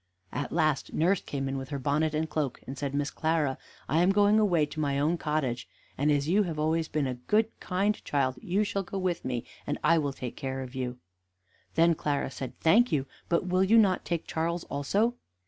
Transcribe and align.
At 0.31 0.51
last 0.51 0.93
nurse 0.95 1.21
came 1.21 1.47
in 1.47 1.59
with 1.59 1.69
her 1.69 1.77
bonnet 1.77 2.15
and 2.15 2.27
cloak, 2.27 2.59
and 2.65 2.75
said: 2.75 2.95
"Miss 2.95 3.11
Clara, 3.11 3.59
I 3.87 4.01
am 4.01 4.09
going 4.11 4.39
away 4.39 4.65
to 4.65 4.79
my 4.79 4.97
own 4.97 5.15
cottage, 5.15 5.67
and 5.95 6.11
as 6.11 6.27
you 6.27 6.41
have 6.41 6.57
always 6.57 6.87
been 6.87 7.05
a 7.05 7.19
kind, 7.59 7.93
good 7.99 8.01
child, 8.03 8.39
you 8.41 8.63
shall 8.63 8.81
go 8.81 8.97
with 8.97 9.23
me, 9.23 9.45
and 9.67 9.77
I 9.83 9.99
will 9.99 10.11
take 10.11 10.35
care 10.35 10.61
of 10.63 10.73
you." 10.73 10.97
Then 11.75 11.93
Clara 11.93 12.31
said, 12.31 12.59
"Thank 12.61 12.91
you; 12.91 13.05
but 13.29 13.45
will 13.45 13.63
you 13.63 13.77
not 13.77 14.03
take 14.03 14.25
Charles 14.25 14.63
also?" 14.71 15.13